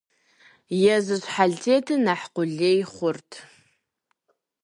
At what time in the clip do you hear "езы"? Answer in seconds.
0.95-1.15